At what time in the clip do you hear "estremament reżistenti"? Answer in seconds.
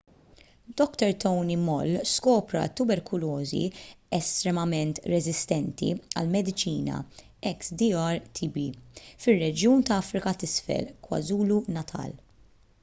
4.19-5.89